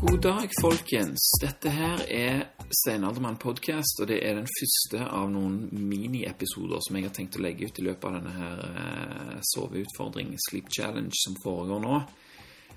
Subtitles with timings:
[0.00, 1.20] God dag, folkens.
[1.40, 7.08] Dette her er Steinaldermann podcast, og det er den første av noen miniepisoder som jeg
[7.08, 11.36] har tenkt å legge ut i løpet av denne her eh, soveutfordring, sleep challenge, som
[11.42, 12.00] foregår nå.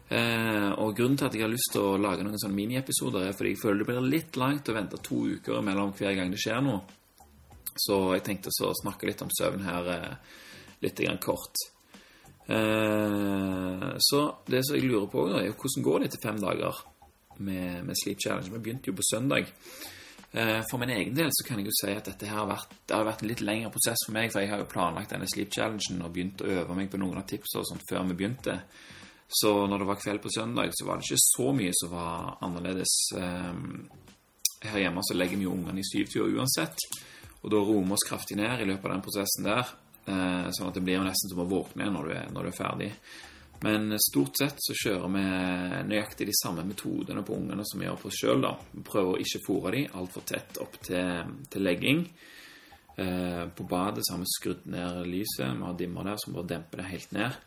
[0.09, 3.37] Eh, og grunnen til at jeg har lyst til å lage noen sånne miniepisoder, er
[3.37, 6.43] fordi jeg føler det blir litt langt å vente to uker mellom hver gang det
[6.43, 6.83] skjer noe.
[7.77, 10.13] Så jeg tenkte å snakke litt om søvn her eh,
[10.83, 11.55] litt grann kort.
[12.47, 16.81] Eh, så det som jeg lurer på, er hvordan går det etter fem dager
[17.43, 18.53] med, med Sleep Challenge?
[18.53, 19.51] Vi begynte jo på søndag.
[20.31, 22.95] Eh, for min egen del så kan jeg jo si at dette har vært, det
[22.95, 25.53] har vært en litt lengre prosess for meg, for jeg har jo planlagt denne Sleep
[25.55, 28.59] Challengen og begynt å øve meg på noen av tipsene og sånt før vi begynte.
[29.27, 32.37] Så når det var kveld på søndag, så var det ikke så mye som var
[32.47, 32.93] annerledes.
[33.19, 36.87] Eh, her hjemme så legger vi jo ungene i syvtida uansett,
[37.41, 39.75] og da roer vi oss kraftig ned i løpet av den prosessen der.
[40.07, 42.55] Sånn at det blir jo nesten som å våkne når du er, når du er
[42.55, 42.91] ferdig.
[43.65, 45.23] Men stort sett så kjører vi
[45.89, 48.45] nøyaktig de samme metodene på ungene som vi gjør på oss sjøl.
[48.85, 52.03] Prøver å ikke fôre dem altfor tett opp til, til legging.
[52.97, 55.57] Eh, på badet så har vi skrudd ned lyset.
[55.57, 57.41] Vi har dimmer der som bare demper det helt ned.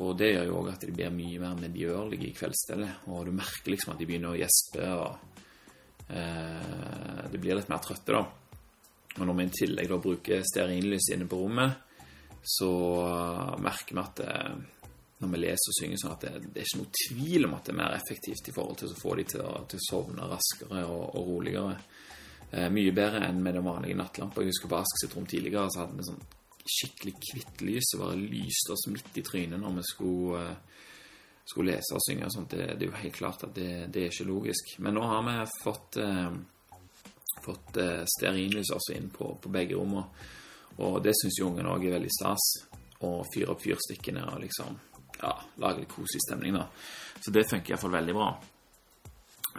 [0.00, 3.04] Og det gjør jo òg at de blir mye mer medgjørlige i kveldsstellet.
[3.12, 7.84] Og du merker liksom at de begynner å gjespe, og eh, de blir litt mer
[7.84, 8.24] trøtte, da.
[9.14, 11.83] Og når vi i tillegg da bruker stearinlys inne på rommet,
[12.44, 12.70] så
[13.64, 14.32] merker vi at det,
[15.24, 17.66] når vi leser og synger, sånn at det, det, er ikke noe tvil om at
[17.66, 20.28] det er mer effektivt i forhold til å få de til å, til å sovne
[20.28, 21.76] raskere og, og roligere.
[22.50, 24.42] Eh, mye bedre enn med den vanlige nattlampa.
[24.42, 26.24] Jeg husker på Ask sitt rom tidligere, så hadde vi sånn
[26.64, 30.84] skikkelig hvitt lys som bare lyste oss midt i trynet når vi skulle, uh,
[31.44, 32.30] skulle lese og synge.
[32.30, 32.46] og.
[32.48, 34.76] Det, det, er jo helt klart at det, det, er ikke logisk.
[34.84, 36.38] Men nå har vi fått, eh,
[37.44, 40.08] fått eh, stearinlys også inn på, på begge rommene.
[40.82, 42.48] Og det syns jo ungene òg er veldig stas.
[43.04, 44.76] Å fyre opp fyrstikkene og liksom
[45.20, 46.66] ja, lage litt koselig stemning, da.
[47.20, 48.30] Så det funker iallfall veldig bra.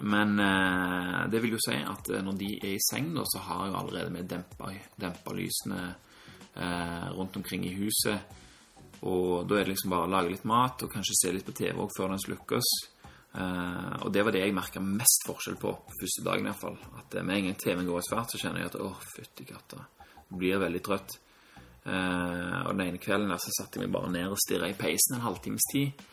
[0.04, 3.68] Men eh, det vil jo si at når de er i seng, da, så har
[3.68, 8.36] jeg allerede med dempa, lysene eh, rundt omkring i huset.
[9.06, 11.56] Og da er det liksom bare å lage litt mat og kanskje se litt på
[11.56, 12.74] TV òg før den slukkes.
[13.36, 16.78] Eh, og det var det jeg merka mest forskjell på første dagen iallfall.
[17.00, 19.84] At med en gang TV-en går i svart, så kjenner jeg at å, fytti katta,
[20.30, 21.20] blir veldig trøtt.
[21.86, 25.20] Uh, og den ene kvelden så satte jeg meg bare ned og stirra i peisen
[25.20, 26.06] en halvtimes tid.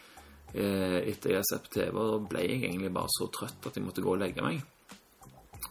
[0.52, 3.78] Uh, etter jeg har sett på TV, og ble jeg egentlig bare så trøtt at
[3.78, 4.60] jeg måtte gå og legge meg.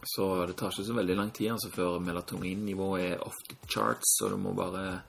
[0.02, 4.16] Så det tar ikke så veldig lang tid altså, før melatoninnivået er off the charts,
[4.24, 5.02] og du må bare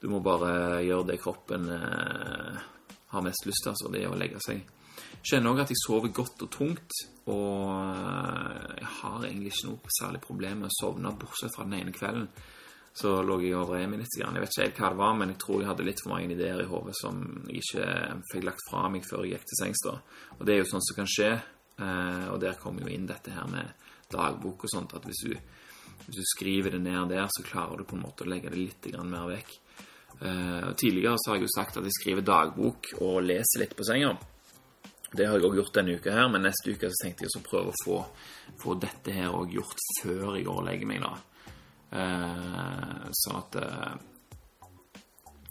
[0.00, 2.56] Du må bare gjøre det kroppen uh,
[3.12, 4.62] har mest lyst til, altså det å legge seg.
[5.20, 7.68] Kjenner òg at jeg sover godt og tungt, og
[8.78, 12.30] jeg har egentlig ikke noe særlig problem med å sovne, bortsett fra den ene kvelden
[12.92, 14.18] så lå jeg vrei meg litt.
[14.18, 16.34] Jeg vet ikke helt hva det var, men jeg tror jeg hadde litt for mange
[16.34, 17.86] ideer i hodet som jeg ikke
[18.32, 19.84] fikk lagt fra meg før jeg gikk til sengs.
[19.86, 19.94] da.
[20.38, 21.30] Og det er jo sånt som kan skje,
[21.78, 25.36] eh, og der kommer jo inn dette her med dagbok og sånt, at hvis du,
[26.06, 28.58] hvis du skriver det ned der, så klarer du på en måte å legge det
[28.58, 29.58] litt mer vekk.
[30.20, 33.86] Uh, tidligere så har jeg jo sagt at jeg skriver dagbok og leser litt på
[33.86, 34.10] senga.
[35.10, 37.42] Det har jeg òg gjort denne uka her, men neste uke så tenkte jeg å
[37.42, 37.96] prøve å få,
[38.62, 41.02] få dette her òg gjort før jeg går og legger meg.
[41.02, 41.14] da.
[41.90, 43.92] Eh, sånn at eh,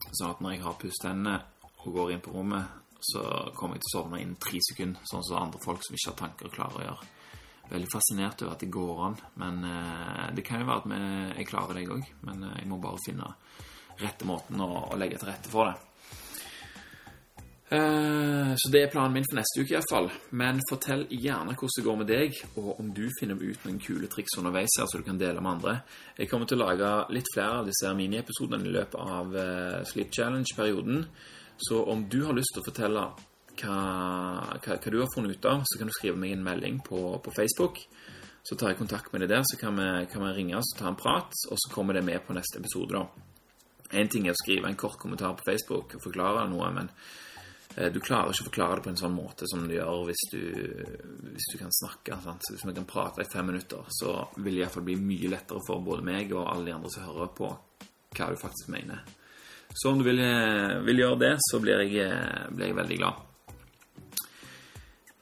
[0.09, 1.33] Sånn at når jeg har pustetennene
[1.85, 3.21] og går inn på rommet, så
[3.53, 6.17] kommer jeg til å sovne innen tre sekunder, sånn som andre folk som ikke har
[6.23, 7.09] tanker, klarer å gjøre.
[7.69, 11.49] Veldig fascinert over at det går an, men eh, det kan jo være at jeg
[11.51, 12.09] klarer det, jeg òg.
[12.25, 13.29] Men jeg må bare finne
[14.01, 15.77] rette måten å, å legge til rette for det.
[17.71, 20.07] Eh, så det er planen min for neste uke iallfall.
[20.41, 24.09] Men fortell gjerne hvordan det går med deg, og om du finner ut noen kule
[24.09, 25.75] triks underveis her så du kan dele med andre.
[26.17, 30.09] Jeg kommer til å lage litt flere av disse miniepisodene i løpet av uh, Sleep
[30.17, 31.05] Challenge-perioden.
[31.61, 33.05] Så om du har lyst til å fortelle
[33.59, 33.77] hva,
[34.57, 37.03] hva, hva, du har funnet ut av, så kan du skrive meg en melding på,
[37.21, 37.83] på Facebook.
[38.49, 40.81] Så tar jeg kontakt med deg der, så kan vi, kan vi ringe oss og
[40.81, 42.97] ta en prat, og så kommer det med på neste episode.
[42.97, 43.05] da.
[43.99, 47.28] En ting er å skrive en kort kommentar på Facebook og forklare noe, men Eh,
[47.69, 50.41] du klarer ikke å forklare det på en sånn måte som du gjør hvis du,
[51.29, 52.17] hvis du kan snakke.
[52.23, 52.49] Sant?
[52.49, 55.85] Hvis vi kan prate i fem minutter, så vil det iallfall bli mye lettere for
[55.85, 57.51] både meg og alle de andre som hører på,
[58.17, 59.05] hva du faktisk mener.
[59.69, 62.97] Så om du vil, eh, vil gjøre det, så blir jeg, eh, blir jeg veldig
[62.97, 63.13] glad.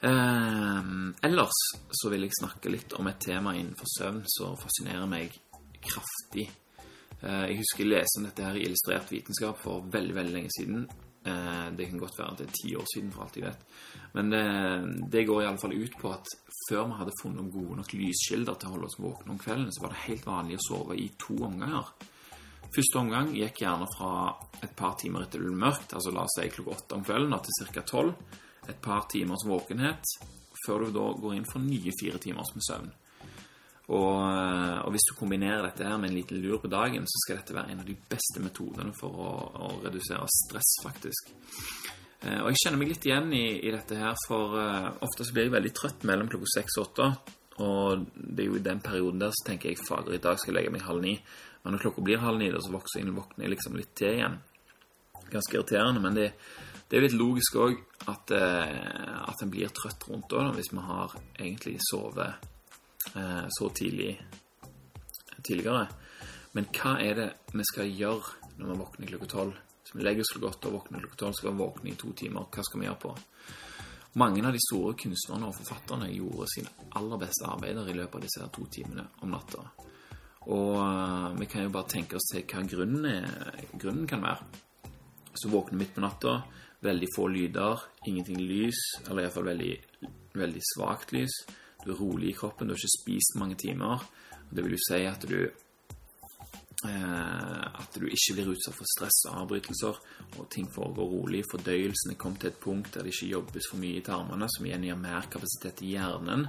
[0.01, 0.83] Eh,
[1.21, 1.57] ellers
[1.91, 5.33] så vil jeg snakke litt om et tema innenfor søvn som fascinerer meg
[5.81, 6.49] kraftig.
[7.21, 10.53] Eh, jeg husker jeg leste om dette her i Illustrert vitenskap for veldig, veldig lenge
[10.53, 10.88] siden.
[11.27, 13.63] Eh, det kan godt være at det er ti år siden, for alt jeg vet.
[14.15, 14.44] Men det,
[15.12, 16.35] det går iallfall ut på at
[16.68, 19.83] før vi hadde funnet gode nok lyskilder til å holde oss våkne om kvelden, så
[19.83, 21.91] var det helt vanlig å sove i to omganger.
[22.68, 24.12] Første omgang gikk gjerne fra
[24.63, 27.35] et par timer etter det ble mørkt, altså la oss si klokka åtte om kvelden,
[27.44, 27.83] til ca.
[27.88, 28.15] tolv.
[28.68, 30.18] Et par timers våkenhet
[30.65, 32.89] før du da går inn for nye fire timers med søvn.
[33.88, 37.22] Og, eh, og, hvis du kombinerer dette her med en liten lur på dagen, så
[37.24, 39.30] skal dette være en av de beste metodene for å,
[39.63, 41.31] å redusere stress, faktisk.
[42.25, 45.36] Eh, og jeg kjenner meg litt igjen i, i dette her, for eh, ofte så
[45.36, 47.10] blir jeg veldig trøtt mellom klokka seks og åtte.
[47.63, 50.51] Og det er jo i den perioden der så tenker jeg fader, i dag skal
[50.51, 51.16] jeg legge meg halv ni.
[51.63, 54.36] Men når klokka blir halv ni, så vokser jeg, våkner jeg liksom litt til igjen.
[55.31, 56.28] Ganske irriterende, men det,
[56.92, 57.80] det er litt logisk òg
[58.12, 62.51] at, eh, at en blir trøtt rundt da, hvis vi har egentlig sovet
[63.13, 64.12] så tidlig
[65.44, 65.88] tidligere.
[66.57, 69.57] Men hva er det vi skal gjøre når vi våkner klokka tolv?
[69.83, 72.13] Hvis vi legger oss klokka åtte og våkner klokka tolv, skal vi våkne i to
[72.18, 72.48] timer.
[72.51, 73.13] Hva skal vi gjøre på?
[74.18, 78.24] Mange av de store kunstnerne og forfatterne gjorde sine aller beste arbeider i løpet av
[78.25, 79.65] disse to timene om natta.
[80.48, 84.48] Og uh, vi kan jo bare tenke oss til hva grunnen, er, grunnen kan være.
[85.38, 86.39] Så våkner midt på natta,
[86.81, 89.74] veldig få lyder, ingenting lys, eller iallfall veldig,
[90.39, 91.36] veldig svakt lys.
[91.95, 94.04] Rolig i kroppen, du har ikke spist mange timer.
[94.50, 95.39] Det vil jo si at du
[96.86, 100.00] eh, at du ikke blir utsatt for stress og avbrytelser,
[100.38, 101.44] og ting foregår rolig.
[101.51, 104.68] Fordøyelsen er kommet til et punkt der det ikke jobbes for mye i tarmene, som
[104.68, 106.48] igjen gir mer kapasitet i hjernen.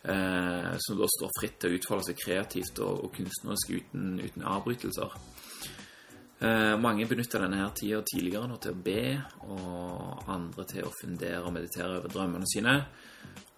[0.00, 4.46] Eh, som da står fritt til å utfolde seg kreativt og, og kunstnerisk uten, uten
[4.48, 5.16] avbrytelser.
[6.40, 9.02] Eh, mange benytter denne her tida tidligere til å be,
[9.44, 12.78] og andre til å fundere og meditere over drømmene sine.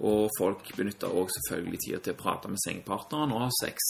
[0.03, 3.87] Og folk benytter òg selvfølgelig tida til å prate med sengepartneren og ha sex.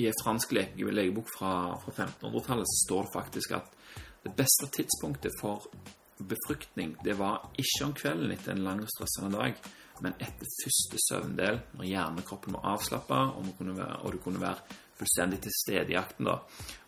[0.00, 1.52] I en fransk legebok fra,
[1.82, 3.76] fra 1500-tallet står det faktisk at
[4.24, 5.68] det beste tidspunktet for
[6.16, 9.60] befruktning det var ikke om kvelden etter en lang og stressende dag,
[10.04, 15.54] men etter første søvndel, når hjernekroppen var avslappa, og, og, du kunne være fullstendig til
[15.54, 16.28] stede i akten.
[16.28, 16.38] da.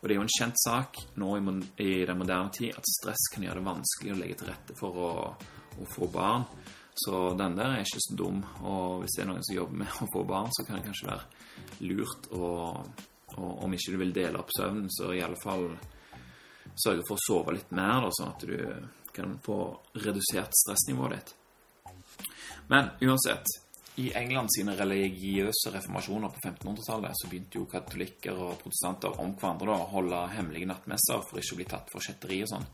[0.00, 1.42] Og Det er jo en kjent sak nå i,
[1.84, 5.00] i den moderne tid at stress kan gjøre det vanskelig å legge til rette for
[5.04, 5.12] å,
[5.78, 6.46] å få barn.
[6.98, 8.40] Så den der er ikke så dum.
[8.66, 11.12] Og hvis det er noen som jobber med å få barn, så kan det kanskje
[11.12, 12.50] være lurt å
[13.38, 15.66] Om ikke du vil dele opp søvnen, så i alle fall
[16.80, 19.58] sørge for å sove litt mer, da, sånn at du kan få
[20.00, 21.34] redusert stressnivået ditt.
[22.72, 23.52] Men uansett,
[23.98, 29.72] i England sine religiøse reformasjoner på 1500-tallet så begynte jo katolikker og protestanter om hverandre
[29.72, 32.68] da, å holde hemmelige nattmesser for ikke å bli tatt for kjetteri og sånn.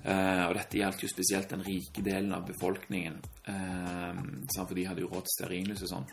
[0.00, 3.18] Uh, og dette gjaldt jo spesielt den rike delen av befolkningen,
[3.50, 4.20] uh,
[4.54, 6.10] for de hadde jo råd til stearinlys og sånn.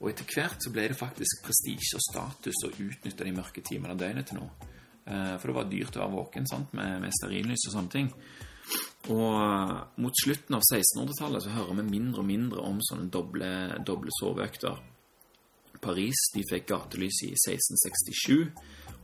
[0.00, 3.96] Og etter hvert så ble det faktisk prestisje og status å utnytte de mørke timene
[3.96, 4.72] av døgnet til noe.
[5.04, 8.12] Uh, for det var dyrt å være våken sant, med, med stearinlys og sånne ting.
[9.12, 13.50] Og mot slutten av 1600-tallet så hører vi mindre og mindre om sånne doble,
[13.84, 14.78] doble soveøkter.
[15.84, 18.48] Paris de fikk gatelys i 1667,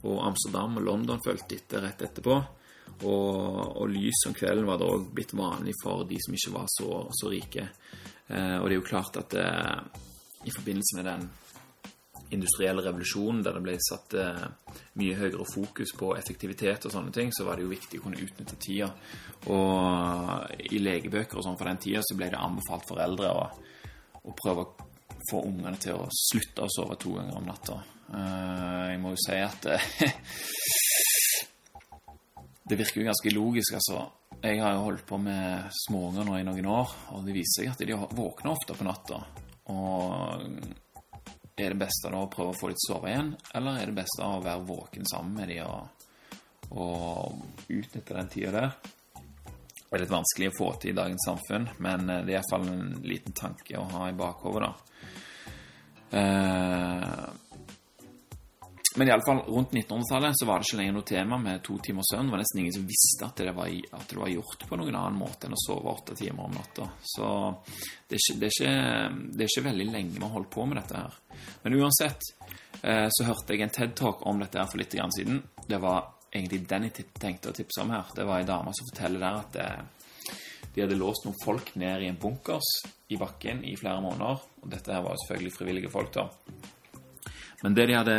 [0.08, 2.38] og Amsterdam og London fulgte etter rett etterpå.
[3.00, 6.66] Og, og, lys om kvelden var det òg blitt vanlig for de som ikke var
[6.72, 7.68] så, så rike.
[8.28, 9.76] Eh, og det er jo klart at eh,
[10.48, 11.28] i forbindelse med den
[12.30, 14.44] industrielle revolusjonen, der det ble satt eh,
[15.00, 18.22] mye høyere fokus på effektivitet og sånne ting, så var det jo viktig å kunne
[18.22, 18.90] utnytte tida.
[19.50, 23.42] Og i legebøker og sånn for den tida så ble det anbefalt foreldre å,
[24.22, 24.88] å prøve å
[25.30, 27.80] få ungene til å slutte å sove to ganger om natta.
[28.10, 29.62] Eh, jeg må jo si at
[32.70, 34.06] det virker jo ganske logisk, altså.
[34.40, 37.72] Jeg har jo holdt på med småunger nå i noen år, og det viser seg
[37.74, 39.18] at de våkner ofte på natta.
[39.74, 40.46] Og
[41.60, 43.90] er det beste da å prøve å få dem til å sove igjen, eller er
[43.90, 46.06] det beste å være våken sammen med dem og,
[46.70, 48.72] og utnytte den tida der?
[49.90, 53.00] Det er litt vanskelig å få til i dagens samfunn, men det er iallfall en
[53.02, 54.72] liten tanke å ha i bakhodet, da.
[56.20, 57.49] Eh,
[58.96, 62.26] men iallfall rundt 1900-tallet så var det ikke lenger noe tema med to timers søvn.
[62.26, 64.96] Det var nesten ingen som visste at det, var, at det var gjort på noen
[64.98, 66.88] annen måte enn å sove åtte timer om natta.
[67.12, 67.28] Så
[68.10, 70.66] det er, ikke, det, er ikke, det er ikke, veldig lenge vi har holdt på
[70.66, 71.20] med dette her.
[71.62, 72.26] Men uansett
[72.82, 75.38] eh, så hørte jeg en TED-talk om dette her for litt siden.
[75.70, 78.10] Det var egentlig den jeg tenkte å tipse om her.
[78.16, 80.34] Det var ei dame som forteller der at eh,
[80.74, 82.74] de hadde låst noen folk ned i en bunkers
[83.10, 84.42] i bakken i flere måneder.
[84.64, 86.26] Og dette her var selvfølgelig frivillige folk, da.
[87.62, 88.16] Men det de hadde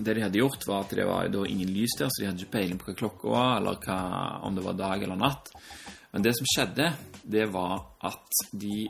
[0.00, 2.44] det de hadde gjort, var at det var da ingen lys der, så de hadde
[2.44, 4.00] ikke peiling på hva klokka var, eller hva,
[4.46, 5.50] om det var dag eller natt.
[6.12, 6.86] Men det som skjedde,
[7.22, 7.74] det var
[8.06, 8.86] at de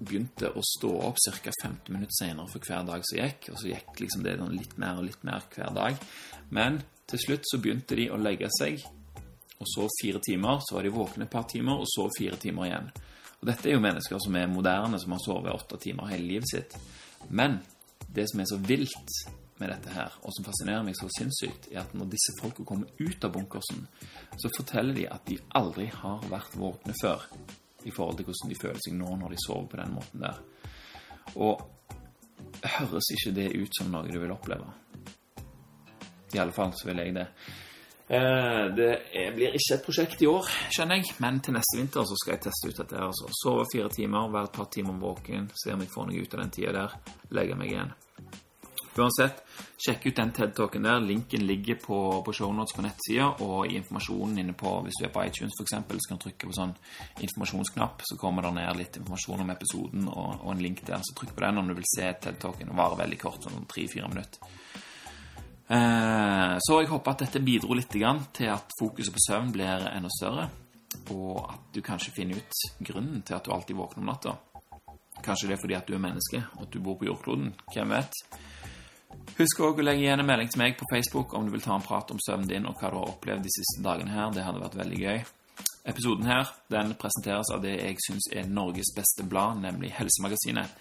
[0.00, 1.52] begynte å stå opp ca.
[1.52, 3.50] 15 minutter senere for hver dag som gikk.
[3.52, 6.00] Og så gikk liksom det litt mer og litt mer hver dag.
[6.56, 6.80] Men
[7.10, 8.80] til slutt så begynte de å legge seg,
[9.60, 10.62] og så fire timer.
[10.64, 12.88] Så var de våkne et par timer, og så fire timer igjen.
[13.40, 16.50] Og dette er jo mennesker som er moderne, som har sovet åtte timer hele livet
[16.50, 16.76] sitt.
[17.28, 17.58] Men
[18.08, 19.14] det som er så vilt
[19.60, 22.88] med dette her, og som fascinerer meg så sinnssykt, er at når disse folka kommer
[22.98, 23.84] ut av bunkersen,
[24.40, 27.26] så forteller de at de aldri har vært våkne før
[27.84, 30.40] i forhold til hvordan de føler seg nå når de sover på den måten der.
[31.36, 31.60] Og
[32.78, 34.68] høres ikke det ut som noe du vil oppleve?
[36.32, 37.26] I alle fall så vil jeg det.
[38.10, 38.90] Eh, det
[39.36, 42.42] blir ikke et prosjekt i år, skjønner jeg, men til neste vinter så skal jeg
[42.48, 42.96] teste ut dette.
[42.98, 43.28] her altså.
[43.38, 46.40] Sove fire timer, være et par timer våken, se om jeg får noe ut av
[46.42, 46.96] den tida der,
[47.38, 47.92] legge meg igjen.
[48.98, 49.44] Uansett,
[49.78, 50.98] sjekk ut den TED-talken der.
[51.00, 55.12] Linken ligger på, på shownotes på nettsida og i informasjonen inne på Hvis du er
[55.14, 56.74] på iTunes f.eks., så kan du trykke på sånn
[57.22, 60.98] informasjonsknapp, så kommer det ned litt informasjon om episoden og, og en link der.
[61.06, 62.74] Så trykk på den om du vil se TED-talken.
[62.74, 64.58] Den varer veldig kort, sånn tre-fire minutter.
[65.70, 70.10] Eh, så jeg håper at dette bidro litt til at fokuset på søvn blir enda
[70.10, 70.48] større,
[71.14, 74.34] og at du kanskje finner ut grunnen til at du alltid våkner om natta.
[75.22, 77.52] Kanskje det er fordi at du er menneske, og at du bor på jordkloden.
[77.74, 78.18] Hvem vet?
[79.38, 81.76] Husk òg å legge igjen en melding til meg på Facebook om du vil ta
[81.76, 84.32] en prat om søvnen din og hva du har opplevd de siste dagene her.
[84.34, 85.22] Det hadde vært veldig gøy.
[85.84, 90.74] Episoden her den presenteres av det jeg syns er Norges beste blad, nemlig Helsemagasinet.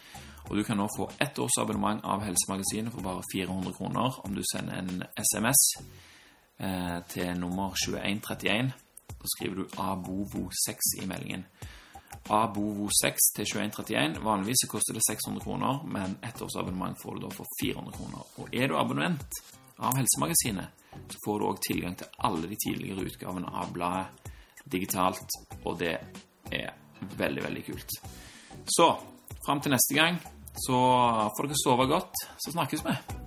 [0.50, 4.36] Og du kan nå få ett års abonnement av Helsemagasinet for bare 400 kroner om
[4.36, 5.62] du sender en SMS
[6.58, 8.72] eh, til nummer 2131.
[9.10, 11.46] Da skriver du ABOVO6 i meldingen.
[12.28, 14.20] ABOVO6 til 2131.
[14.24, 18.26] Vanligvis koster det 600 kroner, men ett års abonnement får du da for 400 kroner.
[18.38, 19.40] Og er du abonnent
[19.78, 20.68] av Helsemagasinet,
[21.08, 24.29] så får du òg tilgang til alle de tidligere utgavene av bladet
[24.72, 25.96] digitalt, og det
[26.52, 26.74] er
[27.18, 27.96] veldig, veldig kult.
[28.70, 28.92] Så
[29.46, 30.20] fram til neste gang
[30.60, 30.80] så
[31.38, 33.19] får dere sove godt, så snakkes vi.